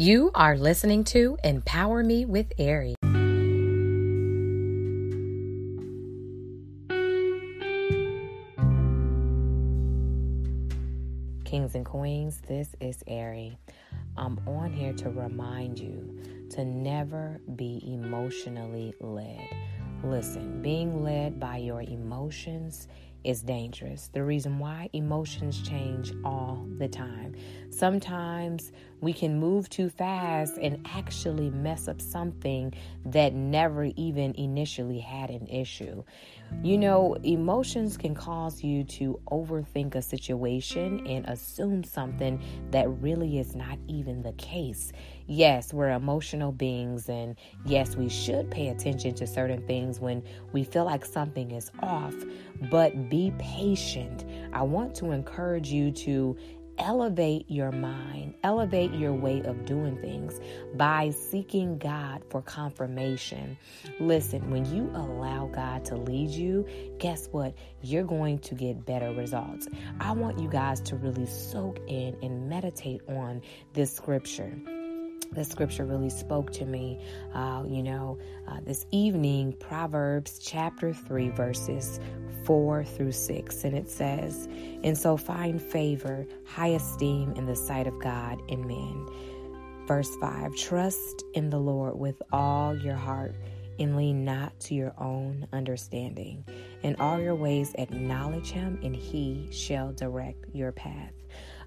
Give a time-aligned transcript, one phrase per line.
[0.00, 2.94] You are listening to Empower Me with Ari.
[11.44, 13.58] Kings and Queens, this is Ari.
[14.16, 16.18] I'm on here to remind you
[16.52, 19.46] to never be emotionally led.
[20.02, 22.88] Listen, being led by your emotions
[23.24, 24.10] is dangerous.
[24.12, 27.34] The reason why emotions change all the time.
[27.70, 32.74] Sometimes we can move too fast and actually mess up something
[33.06, 36.02] that never even initially had an issue.
[36.62, 43.38] You know, emotions can cause you to overthink a situation and assume something that really
[43.38, 44.92] is not even the case.
[45.26, 50.64] Yes, we're emotional beings, and yes, we should pay attention to certain things when we
[50.64, 52.14] feel like something is off,
[52.70, 54.24] but be patient.
[54.52, 56.36] I want to encourage you to
[56.78, 60.40] elevate your mind, elevate your way of doing things
[60.74, 63.58] by seeking God for confirmation.
[64.00, 66.66] Listen, when you allow God to lead you,
[66.98, 67.54] guess what?
[67.82, 69.68] You're going to get better results.
[70.00, 73.42] I want you guys to really soak in and meditate on
[73.74, 74.58] this scripture
[75.32, 76.98] the scripture really spoke to me.
[77.34, 82.00] Uh, you know, uh, this evening, Proverbs chapter 3, verses
[82.50, 83.62] 4 through 6.
[83.62, 84.48] And it says,
[84.82, 89.06] And so find favor, high esteem in the sight of God and men.
[89.86, 93.36] Verse 5 Trust in the Lord with all your heart
[93.78, 96.44] and lean not to your own understanding.
[96.82, 101.19] In all your ways acknowledge him, and he shall direct your path.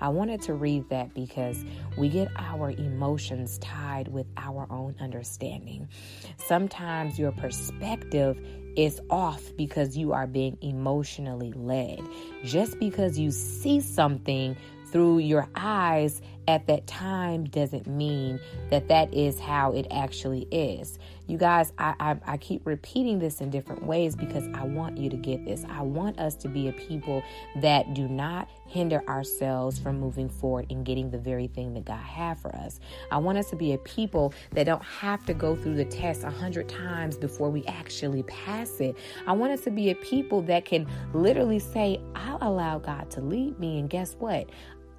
[0.00, 1.64] I wanted to read that because
[1.96, 5.88] we get our emotions tied with our own understanding.
[6.36, 8.38] Sometimes your perspective
[8.76, 12.00] is off because you are being emotionally led.
[12.44, 14.56] Just because you see something
[14.90, 20.98] through your eyes at that time doesn't mean that that is how it actually is.
[21.26, 25.08] You guys, I, I, I, keep repeating this in different ways because I want you
[25.10, 25.64] to get this.
[25.70, 27.22] I want us to be a people
[27.60, 32.02] that do not hinder ourselves from moving forward and getting the very thing that God
[32.02, 32.80] has for us.
[33.12, 36.24] I want us to be a people that don't have to go through the test
[36.24, 38.96] a hundred times before we actually pass it.
[39.26, 43.20] I want us to be a people that can literally say, I'll allow God to
[43.20, 43.78] lead me.
[43.78, 44.50] And guess what?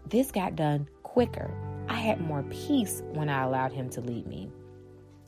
[0.08, 1.52] This got done quicker.
[1.90, 4.50] I had more peace when I allowed Him to lead me.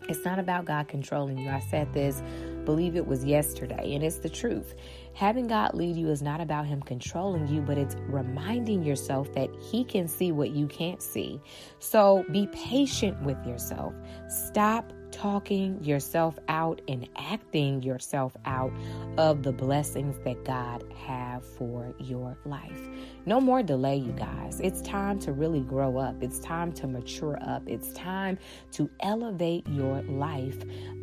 [0.07, 1.49] It's not about God controlling you.
[1.49, 2.23] I said this,
[2.63, 4.75] believe it was yesterday, and it's the truth.
[5.13, 9.49] Having God lead you is not about Him controlling you, but it's reminding yourself that
[9.59, 11.41] He can see what you can't see.
[11.79, 13.93] So be patient with yourself.
[14.29, 18.73] Stop talking yourself out and acting yourself out
[19.17, 22.89] of the blessings that God have for your life.
[23.25, 24.59] No more delay, you guys.
[24.59, 26.21] It's time to really grow up.
[26.21, 27.63] It's time to mature up.
[27.67, 28.37] It's time
[28.73, 30.57] to elevate your life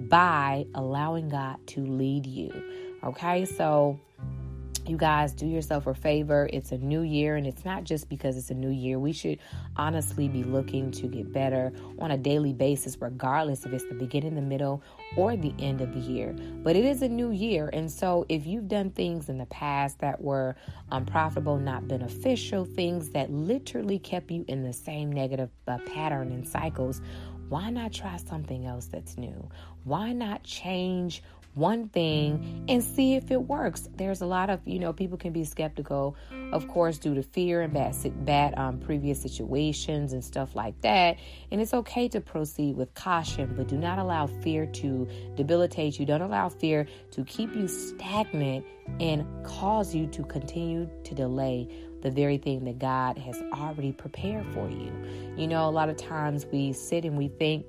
[0.08, 2.50] by allowing God to lead you.
[3.04, 3.44] Okay?
[3.44, 3.98] So
[4.90, 6.50] you guys do yourself a favor.
[6.52, 8.98] It's a new year, and it's not just because it's a new year.
[8.98, 9.38] We should
[9.76, 14.34] honestly be looking to get better on a daily basis, regardless if it's the beginning,
[14.34, 14.82] the middle,
[15.16, 16.34] or the end of the year.
[16.64, 20.00] But it is a new year, and so if you've done things in the past
[20.00, 20.56] that were
[20.90, 26.46] unprofitable, not beneficial, things that literally kept you in the same negative uh, pattern and
[26.46, 27.00] cycles,
[27.48, 29.48] why not try something else that's new?
[29.84, 31.22] Why not change
[31.54, 33.88] one thing and see if it works.
[33.96, 36.16] There's a lot of, you know, people can be skeptical,
[36.52, 37.94] of course, due to fear and bad,
[38.24, 41.18] bad um, previous situations and stuff like that.
[41.50, 46.06] And it's okay to proceed with caution, but do not allow fear to debilitate you.
[46.06, 48.64] Don't allow fear to keep you stagnant
[49.00, 51.68] and cause you to continue to delay
[52.02, 54.90] the very thing that God has already prepared for you.
[55.36, 57.66] You know, a lot of times we sit and we think,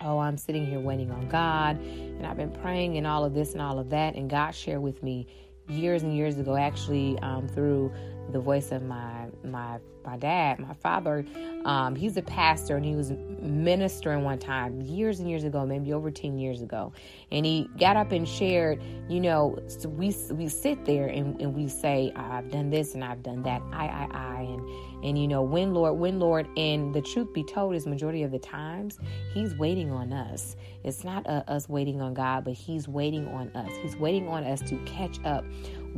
[0.00, 3.52] oh, I'm sitting here waiting on God and I've been praying and all of this
[3.52, 4.14] and all of that.
[4.14, 5.26] And God shared with me
[5.68, 7.92] years and years ago, actually, um, through
[8.32, 11.24] the voice of my my my dad, my father.
[11.64, 15.92] Um, he's a pastor and he was ministering one time years and years ago, maybe
[15.92, 16.92] over ten years ago.
[17.30, 21.54] And he got up and shared, you know, so we we sit there and, and
[21.54, 25.28] we say, I've done this and I've done that, I I I, and and you
[25.28, 28.98] know, when Lord, when Lord, and the truth be told, is majority of the times
[29.32, 30.56] He's waiting on us.
[30.84, 33.70] It's not uh, us waiting on God, but He's waiting on us.
[33.82, 35.44] He's waiting on us to catch up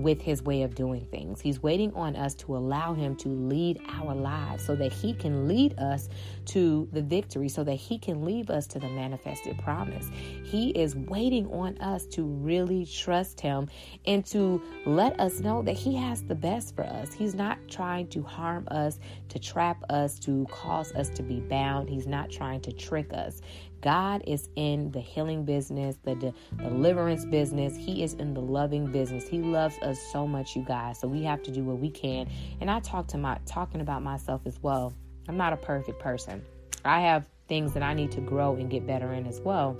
[0.03, 1.41] with his way of doing things.
[1.41, 5.47] He's waiting on us to allow him to lead our lives so that he can
[5.47, 6.09] lead us
[6.47, 10.11] to the victory, so that he can lead us to the manifested promise.
[10.45, 13.69] He is waiting on us to really trust him
[14.07, 17.13] and to let us know that he has the best for us.
[17.13, 18.99] He's not trying to harm us,
[19.29, 21.89] to trap us, to cause us to be bound.
[21.89, 23.41] He's not trying to trick us.
[23.81, 27.77] God is in the healing business, the de- deliverance business.
[27.77, 29.27] He is in the loving business.
[29.27, 31.01] He loves us so much, you guys.
[31.01, 32.29] So we have to do what we can.
[32.61, 34.93] And I talk to my talking about myself as well.
[35.29, 36.43] I'm not a perfect person.
[36.85, 39.77] I have things that I need to grow and get better in as well.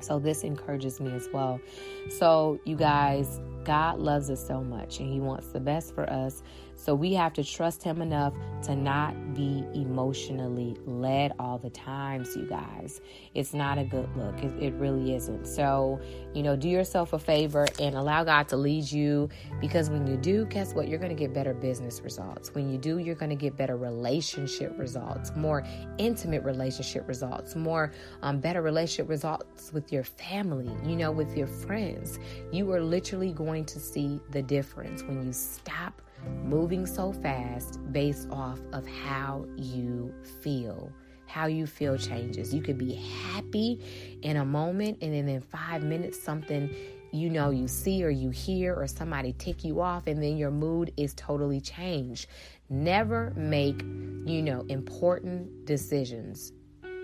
[0.00, 1.60] So this encourages me as well.
[2.08, 6.42] So you guys, God loves us so much and he wants the best for us.
[6.80, 8.32] So we have to trust him enough
[8.62, 13.02] to not be emotionally led all the times, you guys.
[13.34, 14.42] It's not a good look.
[14.42, 15.46] It, it, really isn't.
[15.46, 16.00] So,
[16.32, 19.28] you know, do yourself a favor and allow God to lead you
[19.60, 20.88] because when you do, guess what?
[20.88, 22.54] You're going to get better business results.
[22.54, 25.66] When you do, you're going to get better relationship results, more
[25.98, 27.92] intimate relationship results, more
[28.22, 32.18] um, better relationship results with your family, you know, with your friends.
[32.52, 36.00] You are literally going to see the difference when you stop
[36.44, 40.92] moving so fast based off of how you feel.
[41.26, 42.52] How you feel changes.
[42.52, 43.80] You could be happy
[44.22, 46.74] in a moment, and then in five minutes, something
[47.12, 50.50] you know you see or you hear or somebody tick you off, and then your
[50.50, 52.26] mood is totally changed.
[52.68, 56.52] Never make, you know, important decisions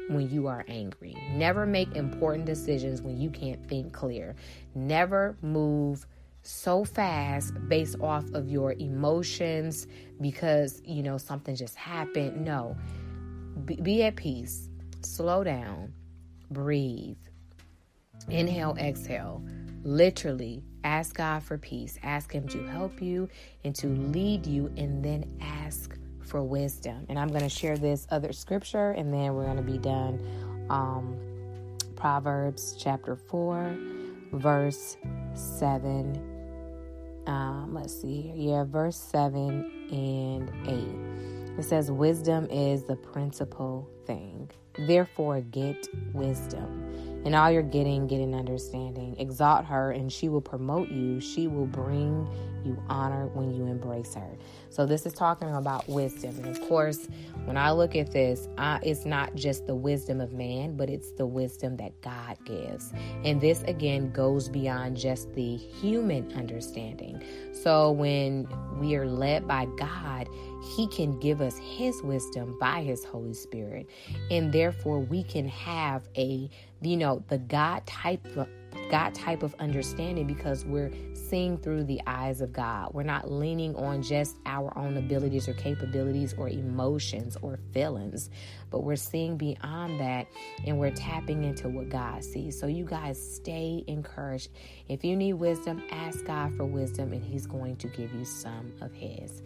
[0.08, 1.16] when you are angry.
[1.32, 4.34] Never make important decisions when you can't think clear.
[4.74, 6.06] Never move
[6.46, 9.86] so fast based off of your emotions
[10.20, 12.44] because you know something just happened.
[12.44, 12.76] No,
[13.64, 14.68] be, be at peace,
[15.02, 15.92] slow down,
[16.50, 17.16] breathe,
[18.28, 19.44] inhale, exhale.
[19.82, 21.98] Literally, ask God for peace.
[22.02, 23.28] Ask Him to help you
[23.64, 27.06] and to lead you, and then ask for wisdom.
[27.08, 30.20] And I'm going to share this other scripture, and then we're going to be done.
[30.70, 31.16] Um,
[31.94, 33.76] Proverbs chapter 4,
[34.32, 34.96] verse
[35.34, 36.35] 7
[37.26, 38.34] um, let's see here.
[38.36, 41.58] Yeah, verse 7 and 8.
[41.58, 44.50] It says, Wisdom is the principal thing.
[44.78, 47.15] Therefore, get wisdom.
[47.26, 49.16] And all you're getting, get an understanding.
[49.18, 51.20] Exalt her, and she will promote you.
[51.20, 52.28] She will bring
[52.64, 54.38] you honor when you embrace her.
[54.70, 56.36] So, this is talking about wisdom.
[56.36, 57.08] And of course,
[57.44, 61.10] when I look at this, I, it's not just the wisdom of man, but it's
[61.12, 62.92] the wisdom that God gives.
[63.24, 67.20] And this again goes beyond just the human understanding.
[67.52, 68.46] So, when
[68.78, 70.28] we are led by God,
[70.62, 73.88] He can give us His wisdom by His Holy Spirit.
[74.30, 76.50] And therefore, we can have a,
[76.80, 78.26] you know, the God type
[78.90, 82.90] God type of understanding because we're seeing through the eyes of God.
[82.92, 88.30] We're not leaning on just our own abilities or capabilities or emotions or feelings,
[88.70, 90.26] but we're seeing beyond that
[90.66, 92.58] and we're tapping into what God sees.
[92.58, 94.50] So, you guys stay encouraged.
[94.88, 98.72] If you need wisdom, ask God for wisdom and He's going to give you some
[98.80, 99.42] of His.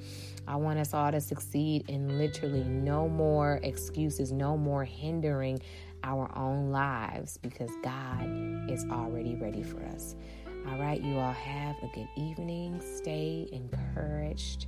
[0.46, 5.60] I want us all to succeed in literally no more excuses, no more hindering
[6.04, 10.16] our own lives because God is already ready for us.
[10.68, 12.80] All right, you all have a good evening.
[12.80, 14.66] Stay encouraged.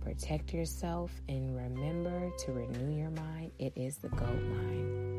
[0.00, 3.52] Protect yourself and remember to renew your mind.
[3.58, 5.14] It is the gold mine.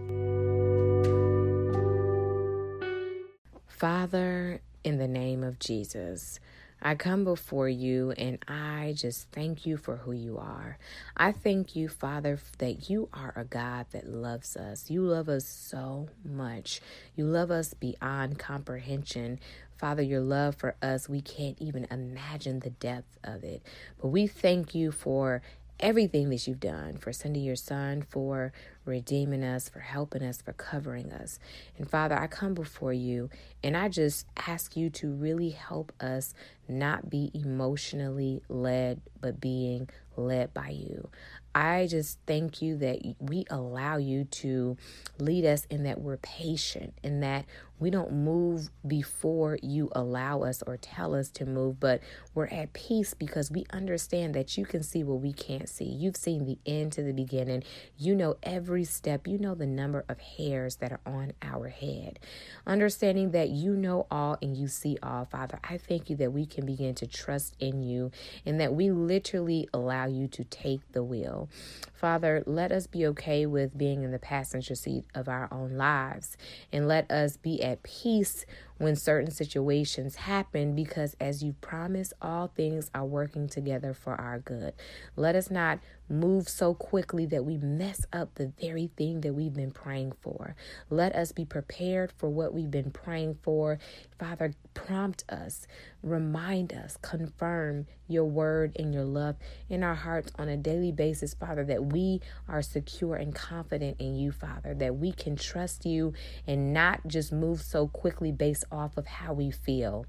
[3.67, 6.39] Father, in the name of Jesus,
[6.81, 10.77] I come before you and I just thank you for who you are.
[11.17, 14.89] I thank you, Father, that you are a God that loves us.
[14.89, 16.81] You love us so much.
[17.15, 19.39] You love us beyond comprehension.
[19.77, 23.63] Father, your love for us, we can't even imagine the depth of it.
[24.01, 25.41] But we thank you for
[25.79, 28.53] everything that you've done, for sending your son, for
[28.85, 31.39] redeeming us, for helping us, for covering us.
[31.77, 33.29] And Father, I come before you
[33.63, 36.33] and I just ask you to really help us
[36.67, 41.09] not be emotionally led, but being led by you.
[41.55, 44.75] I just thank you that we allow you to
[45.17, 47.45] lead us and that we're patient and that
[47.79, 52.01] we don't move before you allow us or tell us to move, but
[52.33, 55.83] we're at peace because we understand that you can see what we can't see.
[55.85, 57.63] You've seen the end to the beginning.
[57.97, 62.19] You know every step, you know the number of hairs that are on our head.
[62.65, 66.45] Understanding that you know all and you see all, Father, I thank you that we
[66.45, 68.11] can begin to trust in you
[68.45, 71.44] and that we literally allow you to take the wheel.
[71.93, 76.37] Father, let us be okay with being in the passenger seat of our own lives
[76.71, 78.45] and let us be at peace
[78.77, 84.39] when certain situations happen because, as you promised, all things are working together for our
[84.39, 84.73] good.
[85.15, 85.79] Let us not
[86.09, 90.55] move so quickly that we mess up the very thing that we've been praying for.
[90.89, 93.79] Let us be prepared for what we've been praying for.
[94.19, 95.65] Father, prompt us,
[96.03, 99.35] remind us, confirm your word and your love
[99.67, 104.15] in our hearts on a daily basis, Father, that we are secure and confident in
[104.15, 106.13] you, Father, that we can trust you
[106.45, 108.31] and not just move so quickly
[108.71, 110.05] off of how we feel.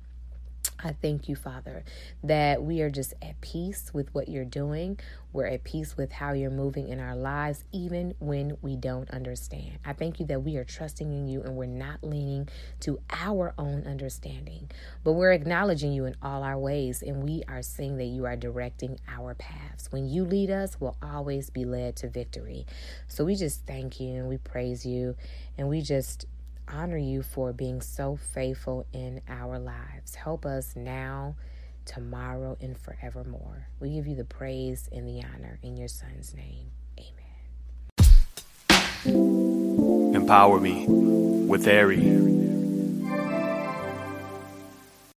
[0.83, 1.85] I thank you, Father,
[2.23, 4.99] that we are just at peace with what you're doing.
[5.33, 9.79] We're at peace with how you're moving in our lives, even when we don't understand.
[9.85, 12.49] I thank you that we are trusting in you and we're not leaning
[12.81, 14.71] to our own understanding,
[15.03, 18.37] but we're acknowledging you in all our ways and we are seeing that you are
[18.37, 19.91] directing our paths.
[19.91, 22.67] When you lead us, we'll always be led to victory.
[23.09, 25.17] So we just thank you and we praise you
[25.59, 26.27] and we just
[26.69, 30.15] honor you for being so faithful in our lives.
[30.15, 31.37] Help us now,
[31.85, 33.69] tomorrow, and forevermore.
[33.81, 36.71] We give you the praise and the honor in your Son's name.
[36.99, 37.13] Amen.
[40.15, 42.36] Empower me with Ari